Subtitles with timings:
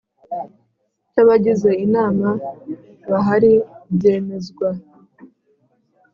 [1.11, 2.29] Cy abagize inama
[3.11, 3.53] bahari
[3.95, 4.69] byemezwa